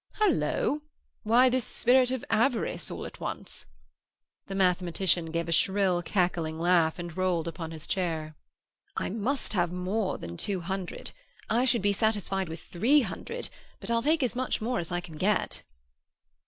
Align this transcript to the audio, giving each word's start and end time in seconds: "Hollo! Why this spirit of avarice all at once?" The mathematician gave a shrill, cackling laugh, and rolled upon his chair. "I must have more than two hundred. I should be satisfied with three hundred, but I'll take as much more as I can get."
"Hollo! 0.15 0.79
Why 1.21 1.47
this 1.47 1.63
spirit 1.63 2.09
of 2.09 2.25
avarice 2.31 2.89
all 2.89 3.05
at 3.05 3.19
once?" 3.19 3.67
The 4.47 4.55
mathematician 4.55 5.29
gave 5.29 5.47
a 5.47 5.51
shrill, 5.51 6.01
cackling 6.01 6.57
laugh, 6.59 6.97
and 6.97 7.15
rolled 7.15 7.47
upon 7.47 7.69
his 7.69 7.85
chair. 7.85 8.35
"I 8.97 9.11
must 9.11 9.53
have 9.53 9.71
more 9.71 10.17
than 10.17 10.37
two 10.37 10.61
hundred. 10.61 11.11
I 11.51 11.65
should 11.65 11.83
be 11.83 11.93
satisfied 11.93 12.49
with 12.49 12.61
three 12.63 13.01
hundred, 13.01 13.51
but 13.79 13.91
I'll 13.91 14.01
take 14.01 14.23
as 14.23 14.35
much 14.35 14.59
more 14.59 14.79
as 14.79 14.91
I 14.91 15.01
can 15.01 15.17
get." 15.17 15.61